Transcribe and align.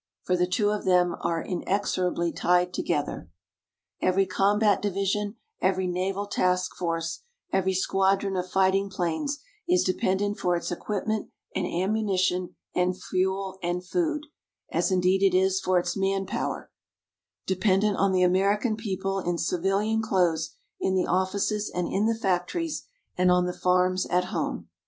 For 0.23 0.35
the 0.35 0.47
two 0.47 0.71
of 0.71 0.83
them 0.83 1.15
are 1.21 1.43
inexorably 1.43 2.31
tied 2.31 2.73
together. 2.73 3.29
Every 4.01 4.25
combat 4.25 4.81
division, 4.81 5.35
every 5.61 5.85
naval 5.85 6.25
task 6.25 6.75
force, 6.75 7.21
every 7.53 7.75
squadron 7.75 8.35
of 8.35 8.49
fighting 8.49 8.89
planes 8.89 9.37
is 9.69 9.83
dependent 9.83 10.39
for 10.39 10.55
its 10.55 10.71
equipment 10.71 11.29
and 11.55 11.67
ammunition 11.67 12.55
and 12.73 12.99
fuel 12.99 13.59
and 13.61 13.85
food, 13.85 14.25
as 14.71 14.89
indeed 14.91 15.21
it 15.21 15.37
is 15.37 15.61
for 15.61 15.77
its 15.77 15.95
manpower, 15.95 16.71
dependent 17.45 17.97
on 17.97 18.11
the 18.11 18.23
American 18.23 18.75
people 18.75 19.19
in 19.19 19.37
civilian 19.37 20.01
clothes 20.01 20.55
in 20.79 20.95
the 20.95 21.05
offices 21.05 21.69
and 21.69 21.87
in 21.87 22.07
the 22.07 22.15
factories 22.17 22.87
and 23.19 23.29
on 23.29 23.45
the 23.45 23.53
farms 23.53 24.07
at 24.07 24.25
home. 24.33 24.67